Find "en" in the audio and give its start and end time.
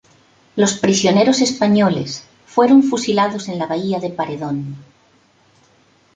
3.49-3.59